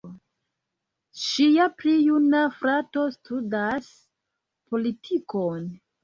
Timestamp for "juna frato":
2.05-3.03